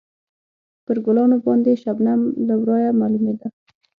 پر 0.85 0.97
ګلانو 1.05 1.37
باندې 1.45 1.71
شبنم 1.83 2.21
له 2.47 2.55
ورایه 2.61 2.91
معلومېده. 2.99 3.47